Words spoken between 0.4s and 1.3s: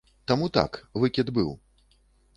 так, выкід